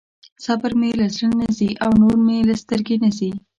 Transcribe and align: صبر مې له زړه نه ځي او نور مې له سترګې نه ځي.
صبر 0.45 0.71
مې 0.79 0.89
له 0.99 1.05
زړه 1.15 1.29
نه 1.39 1.47
ځي 1.57 1.69
او 1.83 1.91
نور 2.01 2.15
مې 2.25 2.37
له 2.49 2.55
سترګې 2.63 2.95
نه 3.03 3.09
ځي. 3.17 3.31